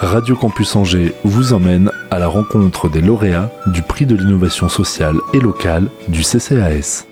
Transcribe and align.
Radio 0.00 0.34
Campus 0.34 0.76
Angers 0.76 1.12
vous 1.24 1.52
emmène 1.52 1.90
à 2.10 2.18
la 2.18 2.26
rencontre 2.26 2.88
des 2.88 3.02
lauréats 3.02 3.50
du 3.66 3.82
prix 3.82 4.06
de 4.06 4.16
l'innovation 4.16 4.70
sociale 4.70 5.16
et 5.34 5.40
locale 5.40 5.88
du 6.08 6.22
CCAS. 6.22 7.04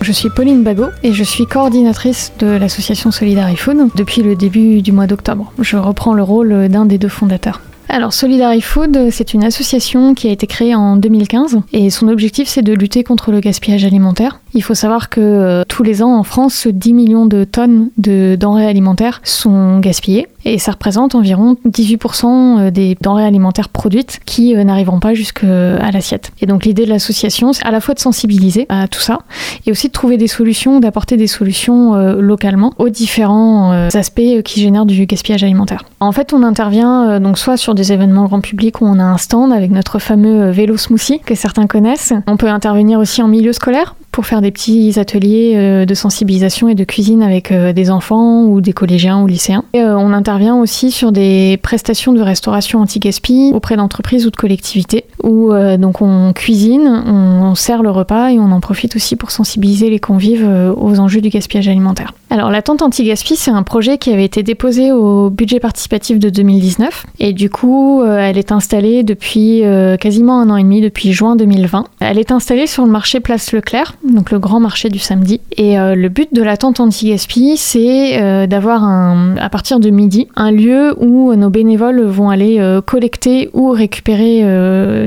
Je 0.00 0.12
suis 0.12 0.30
Pauline 0.30 0.62
Bagot 0.62 0.90
et 1.02 1.12
je 1.12 1.24
suis 1.24 1.46
coordinatrice 1.46 2.32
de 2.38 2.46
l'association 2.46 3.10
Solidarifood 3.10 3.88
depuis 3.96 4.22
le 4.22 4.36
début 4.36 4.82
du 4.82 4.92
mois 4.92 5.08
d'octobre. 5.08 5.52
Je 5.58 5.76
reprends 5.76 6.14
le 6.14 6.22
rôle 6.22 6.68
d'un 6.68 6.86
des 6.86 6.98
deux 6.98 7.08
fondateurs. 7.08 7.60
Alors 7.88 8.12
Solidarifood, 8.12 9.10
c'est 9.10 9.34
une 9.34 9.44
association 9.44 10.14
qui 10.14 10.28
a 10.28 10.30
été 10.30 10.46
créée 10.46 10.74
en 10.74 10.96
2015 10.96 11.60
et 11.72 11.90
son 11.90 12.08
objectif 12.08 12.48
c'est 12.48 12.62
de 12.62 12.72
lutter 12.72 13.04
contre 13.04 13.32
le 13.32 13.40
gaspillage 13.40 13.84
alimentaire. 13.84 14.40
Il 14.54 14.62
faut 14.62 14.74
savoir 14.74 15.10
que 15.10 15.20
euh, 15.20 15.64
tous 15.68 15.82
les 15.82 16.02
ans 16.02 16.16
en 16.16 16.22
France, 16.22 16.66
10 16.66 16.94
millions 16.94 17.26
de 17.26 17.44
tonnes 17.44 17.90
de 17.98 18.36
denrées 18.38 18.66
alimentaires 18.66 19.20
sont 19.24 19.78
gaspillées 19.80 20.26
et 20.44 20.58
ça 20.58 20.72
représente 20.72 21.14
environ 21.14 21.56
18% 21.66 22.26
euh, 22.26 22.70
des 22.70 22.96
denrées 23.00 23.24
alimentaires 23.24 23.68
produites 23.68 24.20
qui 24.24 24.56
euh, 24.56 24.64
n'arriveront 24.64 25.00
pas 25.00 25.14
jusqu'à 25.14 25.90
l'assiette. 25.92 26.32
Et 26.40 26.46
donc 26.46 26.64
l'idée 26.64 26.84
de 26.84 26.90
l'association, 26.90 27.52
c'est 27.52 27.64
à 27.64 27.70
la 27.70 27.80
fois 27.80 27.94
de 27.94 28.00
sensibiliser 28.00 28.66
à 28.68 28.88
tout 28.88 29.00
ça 29.00 29.20
et 29.66 29.70
aussi 29.70 29.88
de 29.88 29.92
trouver 29.92 30.16
des 30.16 30.26
solutions, 30.26 30.80
d'apporter 30.80 31.16
des 31.16 31.26
solutions 31.26 31.94
localement 31.94 32.72
aux 32.78 32.88
différents 32.88 33.72
aspects 33.94 34.42
qui 34.44 34.60
génèrent 34.60 34.86
du 34.86 35.06
gaspillage 35.06 35.42
alimentaire. 35.42 35.84
En 36.00 36.12
fait, 36.12 36.32
on 36.32 36.42
intervient 36.42 37.20
donc 37.20 37.38
soit 37.38 37.56
sur 37.56 37.74
des 37.74 37.92
événements 37.92 38.24
grand 38.24 38.40
public 38.40 38.80
où 38.80 38.86
on 38.86 38.98
a 38.98 39.04
un 39.04 39.18
stand 39.18 39.52
avec 39.52 39.70
notre 39.70 39.98
fameux 39.98 40.50
vélo 40.50 40.76
smoothie 40.76 41.20
que 41.20 41.34
certains 41.34 41.66
connaissent. 41.66 42.12
On 42.26 42.36
peut 42.36 42.48
intervenir 42.48 42.98
aussi 42.98 43.22
en 43.22 43.28
milieu 43.28 43.52
scolaire 43.52 43.94
pour 44.12 44.26
faire 44.26 44.42
des 44.42 44.50
petits 44.50 44.98
ateliers 45.00 45.54
euh, 45.56 45.86
de 45.86 45.94
sensibilisation 45.94 46.68
et 46.68 46.74
de 46.74 46.84
cuisine 46.84 47.22
avec 47.22 47.50
euh, 47.50 47.72
des 47.72 47.90
enfants 47.90 48.44
ou 48.44 48.60
des 48.60 48.74
collégiens 48.74 49.22
ou 49.22 49.26
lycéens. 49.26 49.64
Euh, 49.74 49.94
on 49.94 50.12
aussi 50.60 50.90
sur 50.90 51.12
des 51.12 51.58
prestations 51.62 52.12
de 52.12 52.20
restauration 52.20 52.80
anti-gaspi 52.80 53.52
auprès 53.54 53.76
d'entreprises 53.76 54.26
ou 54.26 54.30
de 54.30 54.36
collectivités 54.36 55.04
où 55.22 55.52
donc 55.78 56.02
on 56.02 56.32
cuisine, 56.32 56.88
on, 57.06 57.54
sert 57.54 57.82
le 57.82 57.90
repas 57.90 58.30
et 58.30 58.38
on 58.40 58.50
en 58.50 58.60
profite 58.60 58.96
aussi 58.96 59.14
pour 59.14 59.30
sensibiliser 59.30 59.90
les 59.90 60.00
convives 60.00 60.48
aux 60.76 60.98
enjeux 60.98 61.20
du 61.20 61.28
gaspillage 61.28 61.68
alimentaire. 61.68 62.12
Alors 62.30 62.50
la 62.50 62.62
tente 62.62 62.82
anti-gaspi, 62.82 63.36
c'est 63.36 63.50
un 63.50 63.62
projet 63.62 63.98
qui 63.98 64.12
avait 64.12 64.24
été 64.24 64.42
déposé 64.42 64.90
au 64.90 65.30
budget 65.30 65.60
participatif 65.60 66.18
de 66.18 66.28
2019 66.28 67.06
et 67.20 67.32
du 67.32 67.50
coup 67.50 68.02
elle 68.04 68.38
est 68.38 68.52
installée 68.52 69.02
depuis 69.04 69.62
quasiment 70.00 70.40
un 70.40 70.50
an 70.50 70.56
et 70.56 70.62
demi, 70.62 70.80
depuis 70.80 71.12
juin 71.12 71.36
2020. 71.36 71.84
Elle 72.00 72.18
est 72.18 72.32
installée 72.32 72.66
sur 72.66 72.84
le 72.84 72.90
marché 72.90 73.20
Place 73.20 73.52
Leclerc 73.52 73.94
donc 74.04 74.30
le 74.30 74.38
grand 74.38 74.60
marché 74.60 74.88
du 74.88 74.98
samedi. 74.98 75.40
Et 75.56 75.78
euh, 75.78 75.94
le 75.94 76.08
but 76.08 76.32
de 76.32 76.42
la 76.42 76.56
tente 76.56 76.80
anti-gaspi, 76.80 77.56
c'est 77.56 78.20
euh, 78.20 78.46
d'avoir 78.46 78.84
un, 78.84 79.36
à 79.36 79.48
partir 79.48 79.80
de 79.80 79.90
midi 79.90 80.21
un 80.36 80.50
lieu 80.50 80.94
où 80.98 81.34
nos 81.34 81.50
bénévoles 81.50 82.02
vont 82.02 82.30
aller 82.30 82.58
euh, 82.58 82.80
collecter 82.80 83.50
ou 83.52 83.70
récupérer 83.70 84.42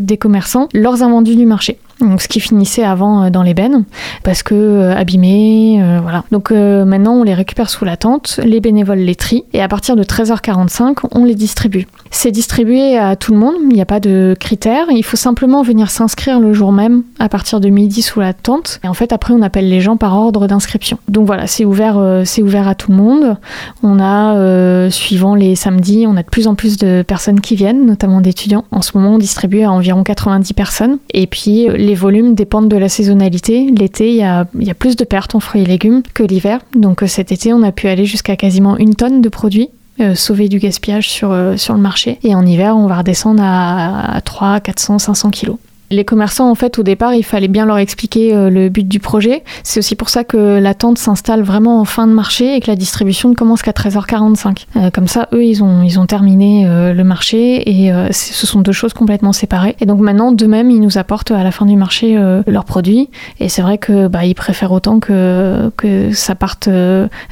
des 0.00 0.16
commerçants 0.16 0.68
leurs 0.72 1.02
invendus 1.02 1.36
du 1.36 1.46
marché 1.46 1.78
donc 2.00 2.20
ce 2.20 2.28
qui 2.28 2.40
finissait 2.40 2.84
avant 2.84 3.24
euh, 3.24 3.30
dans 3.30 3.42
les 3.42 3.54
bennes, 3.54 3.84
parce 4.22 4.42
que 4.42 4.54
euh, 4.54 4.96
abîmés, 4.96 5.80
euh, 5.82 6.00
voilà. 6.02 6.24
Donc 6.30 6.50
maintenant 6.50 7.14
on 7.14 7.22
les 7.22 7.34
récupère 7.34 7.70
sous 7.70 7.84
la 7.84 7.96
tente, 7.96 8.40
les 8.44 8.60
bénévoles 8.60 8.98
les 8.98 9.14
trient, 9.14 9.44
et 9.52 9.62
à 9.62 9.68
partir 9.68 9.96
de 9.96 10.04
13h45, 10.04 10.98
on 11.12 11.24
les 11.24 11.34
distribue. 11.34 11.86
C'est 12.10 12.30
distribué 12.30 12.96
à 12.96 13.16
tout 13.16 13.32
le 13.32 13.38
monde, 13.38 13.54
il 13.62 13.74
n'y 13.74 13.80
a 13.80 13.86
pas 13.86 14.00
de 14.00 14.36
critères, 14.38 14.86
il 14.90 15.04
faut 15.04 15.16
simplement 15.16 15.62
venir 15.62 15.90
s'inscrire 15.90 16.40
le 16.40 16.52
jour 16.52 16.72
même 16.72 17.02
à 17.18 17.28
partir 17.28 17.60
de 17.60 17.68
midi 17.68 18.02
sous 18.02 18.20
la 18.20 18.32
tente, 18.32 18.80
et 18.84 18.88
en 18.88 18.94
fait 18.94 19.12
après 19.12 19.34
on 19.34 19.42
appelle 19.42 19.68
les 19.68 19.80
gens 19.80 19.96
par 19.96 20.16
ordre 20.16 20.46
d'inscription. 20.46 20.98
Donc 21.08 21.26
voilà, 21.26 21.46
c'est 21.46 21.64
ouvert, 21.64 22.22
c'est 22.24 22.42
ouvert 22.42 22.68
à 22.68 22.74
tout 22.74 22.90
le 22.90 22.96
monde. 22.96 23.36
On 23.82 24.00
a, 24.00 24.90
suivant 24.90 25.34
les 25.34 25.54
samedis, 25.56 26.06
on 26.06 26.16
a 26.16 26.22
de 26.22 26.28
plus 26.28 26.46
en 26.46 26.54
plus 26.54 26.76
de 26.76 27.02
personnes 27.02 27.40
qui 27.40 27.56
viennent, 27.56 27.86
notamment 27.86 28.20
d'étudiants. 28.20 28.64
En 28.70 28.82
ce 28.82 28.96
moment 28.96 29.14
on 29.14 29.18
distribue 29.18 29.62
à 29.62 29.72
environ 29.72 30.02
90 30.02 30.52
personnes, 30.54 30.98
et 31.12 31.26
puis 31.26 31.68
les 31.84 31.94
volumes 31.94 32.34
dépendent 32.34 32.68
de 32.68 32.76
la 32.76 32.88
saisonnalité. 32.88 33.70
L'été, 33.70 34.10
il 34.10 34.16
y 34.16 34.22
a, 34.24 34.44
plus 34.74 34.96
de 34.96 35.04
pertes 35.04 35.34
en 35.34 35.40
fruits 35.40 35.62
et 35.62 35.66
légumes 35.66 36.02
que 36.14 36.22
l'hiver. 36.22 36.60
Donc 36.74 37.02
euh, 37.02 37.06
cet 37.06 37.30
été, 37.32 37.52
on 37.52 37.62
a 37.62 37.72
pu 37.72 37.88
aller 37.88 38.06
jusqu'à 38.06 38.36
quasiment 38.36 38.76
une 38.76 38.94
tonne 38.94 39.20
de 39.20 39.28
produits. 39.28 39.68
Euh, 40.00 40.16
sauver 40.16 40.48
du 40.48 40.58
gaspillage 40.58 41.08
sur, 41.08 41.30
euh, 41.30 41.56
sur 41.56 41.72
le 41.74 41.80
marché. 41.80 42.18
Et 42.24 42.34
en 42.34 42.44
hiver, 42.44 42.76
on 42.76 42.88
va 42.88 42.98
redescendre 42.98 43.40
à, 43.40 44.16
à 44.16 44.20
3, 44.20 44.58
400, 44.58 44.98
500 44.98 45.30
kilos. 45.30 45.56
Les 45.90 46.04
commerçants, 46.04 46.50
en 46.50 46.54
fait, 46.54 46.78
au 46.78 46.82
départ, 46.82 47.14
il 47.14 47.24
fallait 47.24 47.48
bien 47.48 47.66
leur 47.66 47.78
expliquer 47.78 48.34
euh, 48.34 48.48
le 48.48 48.68
but 48.68 48.88
du 48.88 49.00
projet. 49.00 49.44
C'est 49.62 49.78
aussi 49.78 49.94
pour 49.94 50.08
ça 50.08 50.24
que 50.24 50.58
la 50.58 50.74
tente 50.74 50.98
s'installe 50.98 51.42
vraiment 51.42 51.80
en 51.80 51.84
fin 51.84 52.06
de 52.06 52.12
marché 52.12 52.56
et 52.56 52.60
que 52.60 52.70
la 52.70 52.76
distribution 52.76 53.28
ne 53.28 53.34
commence 53.34 53.62
qu'à 53.62 53.72
13h45. 53.72 54.64
Euh, 54.76 54.90
comme 54.90 55.08
ça, 55.08 55.28
eux, 55.32 55.44
ils 55.44 55.62
ont, 55.62 55.82
ils 55.82 56.00
ont 56.00 56.06
terminé 56.06 56.66
euh, 56.66 56.94
le 56.94 57.04
marché 57.04 57.68
et 57.68 57.92
ce 58.12 58.46
sont 58.46 58.60
deux 58.60 58.72
choses 58.72 58.94
complètement 58.94 59.32
séparées. 59.32 59.76
Et 59.80 59.86
donc 59.86 60.00
maintenant, 60.00 60.32
d'eux-mêmes, 60.32 60.70
ils 60.70 60.80
nous 60.80 60.98
apportent 60.98 61.30
à 61.30 61.44
la 61.44 61.50
fin 61.50 61.66
du 61.66 61.76
marché 61.76 62.16
leurs 62.46 62.64
produits. 62.64 63.10
Et 63.40 63.48
c'est 63.48 63.62
vrai 63.62 63.78
que 63.78 64.08
bah, 64.08 64.20
préfèrent 64.34 64.72
autant 64.72 65.00
que, 65.00 65.70
que 65.76 66.12
ça 66.12 66.34
parte 66.34 66.68
à 66.68 66.70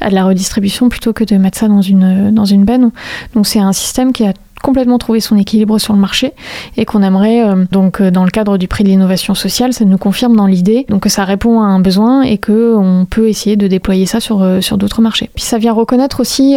de 0.09 0.13
la 0.15 0.25
redistribution 0.25 0.89
plutôt 0.89 1.13
que 1.13 1.23
de 1.23 1.35
mettre 1.37 1.57
ça 1.57 1.67
dans 1.67 1.81
une, 1.81 2.31
dans 2.31 2.45
une 2.45 2.65
benne. 2.65 2.91
Donc 3.35 3.47
c'est 3.47 3.59
un 3.59 3.73
système 3.73 4.13
qui 4.13 4.25
a 4.25 4.33
complètement 4.63 4.97
trouvé 4.97 5.19
son 5.19 5.37
équilibre 5.37 5.77
sur 5.77 5.93
le 5.93 5.99
marché 5.99 6.31
et 6.77 6.85
qu'on 6.85 7.03
aimerait, 7.03 7.45
euh, 7.45 7.65
donc 7.69 7.99
euh, 7.99 8.09
dans 8.09 8.23
le 8.23 8.31
cadre 8.31 8.57
du 8.57 8.69
prix 8.69 8.85
de 8.85 8.89
l'innovation 8.89 9.35
sociale, 9.35 9.73
ça 9.73 9.83
nous 9.83 9.97
confirme 9.97 10.35
dans 10.37 10.47
l'idée 10.47 10.85
donc 10.87 11.03
que 11.03 11.09
ça 11.09 11.25
répond 11.25 11.61
à 11.61 11.65
un 11.65 11.79
besoin 11.79 12.21
et 12.21 12.37
qu'on 12.37 13.05
peut 13.09 13.27
essayer 13.27 13.57
de 13.57 13.67
déployer 13.67 14.05
ça 14.05 14.21
sur, 14.21 14.41
euh, 14.41 14.61
sur 14.61 14.77
d'autres 14.77 15.01
marchés. 15.01 15.29
Puis 15.35 15.43
ça 15.43 15.57
vient 15.57 15.73
reconnaître 15.73 16.21
aussi 16.21 16.55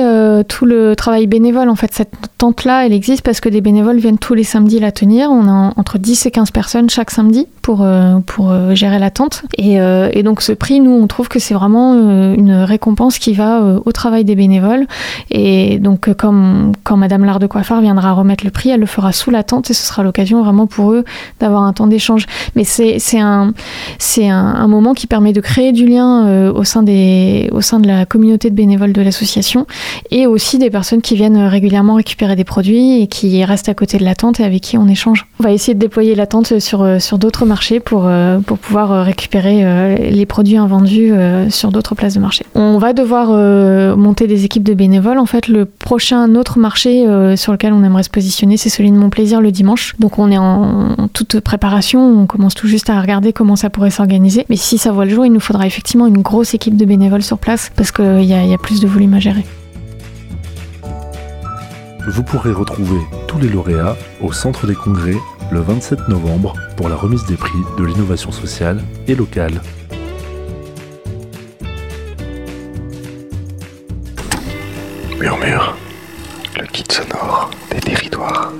tout 0.48 0.66
le 0.66 0.94
travail 0.94 1.26
bénévole. 1.26 1.68
En 1.68 1.74
fait, 1.74 1.92
cette 1.92 2.12
tente-là, 2.38 2.86
elle 2.86 2.92
existe 2.92 3.22
parce 3.22 3.40
que 3.40 3.48
des 3.48 3.60
bénévoles 3.60 3.98
viennent 3.98 4.18
tous 4.18 4.34
les 4.34 4.44
samedis 4.44 4.78
la 4.78 4.92
tenir. 4.92 5.30
On 5.30 5.48
a 5.48 5.72
entre 5.76 5.98
10 5.98 6.26
et 6.26 6.30
15 6.30 6.52
personnes 6.52 6.88
chaque 6.88 7.10
samedi 7.10 7.48
pour, 7.62 7.84
pour 8.26 8.54
gérer 8.74 9.00
la 9.00 9.10
tente. 9.10 9.42
Et, 9.58 9.78
et, 10.12 10.22
donc 10.22 10.42
ce 10.42 10.52
prix, 10.52 10.78
nous, 10.80 10.92
on 10.92 11.06
trouve 11.08 11.28
que 11.28 11.40
c'est 11.40 11.54
vraiment 11.54 11.94
une 12.34 12.52
récompense 12.52 13.18
qui 13.18 13.32
va 13.32 13.80
au 13.84 13.92
travail 13.92 14.24
des 14.24 14.36
bénévoles. 14.36 14.86
Et 15.30 15.78
donc 15.78 16.14
comme 16.14 16.72
quand 16.84 16.96
Madame 16.96 17.24
Lard 17.24 17.40
de 17.40 17.46
Coiffard 17.46 17.80
vient 17.80 17.95
remettre 18.00 18.44
le 18.44 18.50
prix, 18.50 18.70
elle 18.70 18.80
le 18.80 18.86
fera 18.86 19.12
sous 19.12 19.30
la 19.30 19.42
tente 19.42 19.70
et 19.70 19.74
ce 19.74 19.84
sera 19.84 20.02
l'occasion 20.02 20.42
vraiment 20.42 20.66
pour 20.66 20.92
eux 20.92 21.04
d'avoir 21.40 21.62
un 21.62 21.72
temps 21.72 21.86
d'échange. 21.86 22.26
Mais 22.54 22.64
c'est 22.64 23.18
un, 23.18 23.52
moment 24.66 24.94
qui 24.94 25.06
permet 25.06 25.32
de 25.32 25.40
créer 25.40 25.72
du 25.72 25.86
lien 25.86 26.26
euh, 26.26 26.52
au, 26.52 26.64
sein 26.64 26.82
de 26.82 27.86
la 27.86 28.06
communauté 28.06 28.50
de 28.50 28.54
bénévoles 28.54 28.92
de 28.92 29.02
l'association 29.02 29.66
et 30.10 30.26
aussi 30.26 30.58
des 30.58 30.70
personnes 30.70 31.02
qui 31.02 31.14
viennent 31.14 31.38
régulièrement 31.38 31.94
récupérer 31.94 32.36
des 32.36 32.44
produits 32.44 33.02
et 33.02 33.06
qui 33.06 33.44
restent 33.44 33.68
à 33.68 33.74
côté 33.74 33.98
de 33.98 34.04
la 34.04 34.14
tente 34.14 34.40
et 34.40 34.44
avec 34.44 34.62
qui 34.62 34.76
on 34.76 34.88
échange. 34.88 35.26
On 35.40 35.44
va 35.44 35.52
essayer 35.52 35.74
de 35.74 35.78
déployer 35.78 36.14
la 36.14 36.26
tente 36.26 36.58
sur, 36.58 36.82
euh, 36.82 36.98
d'autres 37.12 37.46
marchés 37.46 37.80
pour, 37.80 38.06
euh, 38.06 38.38
pour 38.40 38.58
pouvoir 38.58 39.04
récupérer 39.04 40.10
les 40.10 40.26
produits 40.26 40.58
invendus 40.58 41.12
sur 41.48 41.70
d'autres 41.70 41.94
places 41.94 42.14
de 42.14 42.20
marché. 42.20 42.44
On 42.54 42.78
va 42.78 42.92
devoir 42.92 43.28
monter 43.96 44.26
des 44.26 44.44
équipes 44.44 44.62
de 44.62 44.74
bénévoles. 44.74 45.18
En 45.18 45.26
fait, 45.26 45.48
le 45.48 45.64
prochain 45.64 46.34
autre 46.34 46.58
marché 46.58 47.06
sur 47.36 47.52
lequel 47.52 47.72
on 47.72 47.82
aimerait 47.86 48.02
se 48.02 48.10
positionner, 48.10 48.56
c'est 48.56 48.68
celui 48.68 48.90
de 48.90 48.96
mon 48.96 49.08
plaisir 49.08 49.40
le 49.40 49.50
dimanche. 49.50 49.94
Donc 49.98 50.18
on 50.18 50.30
est 50.30 50.38
en, 50.38 51.08
toute 51.12 51.40
préparation, 51.40 52.22
on 52.22 52.26
commence 52.26 52.54
tout 52.54 52.68
juste 52.68 52.90
à 52.90 53.00
regarder 53.00 53.32
comment 53.32 53.56
ça 53.56 53.70
pourrait 53.70 53.90
s'organiser. 53.90 54.44
Mais 54.50 54.56
si 54.56 54.76
ça 54.76 54.92
voit 54.92 55.04
le 55.04 55.14
jour, 55.14 55.24
il 55.24 55.32
nous 55.32 55.40
faudra 55.40 55.66
effectivement 55.66 56.06
une 56.06 56.20
grosse 56.20 56.52
équipe 56.54 56.76
de 56.76 56.84
bénévoles 56.84 57.22
sur 57.22 57.38
place 57.38 57.70
parce 57.76 57.92
qu'il 57.92 58.22
y, 58.22 58.28
y 58.28 58.54
a 58.54 58.58
plus 58.58 58.80
de 58.80 58.86
volume 58.86 59.14
à 59.14 59.20
gérer. 59.20 59.46
Vous 62.08 62.22
pourrez 62.22 62.52
retrouver 62.52 63.00
tous 63.26 63.38
les 63.38 63.48
lauréats 63.48 63.96
au 64.20 64.32
Centre 64.32 64.66
des 64.66 64.76
Congrès 64.76 65.16
le 65.50 65.60
27 65.60 66.08
novembre 66.08 66.54
pour 66.76 66.88
la 66.88 66.96
remise 66.96 67.24
des 67.26 67.36
prix 67.36 67.58
de 67.78 67.84
l'innovation 67.84 68.30
sociale 68.30 68.82
et 69.08 69.14
locale. 69.14 69.60
Murmure 75.18 75.76
sonore 76.92 77.50
des 77.70 77.80
territoires. 77.80 78.52